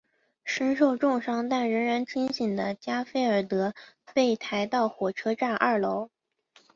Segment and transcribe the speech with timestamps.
[0.43, 3.75] 身受重伤但仍然清醒的加菲尔德
[4.15, 6.09] 被抬到火车站二楼。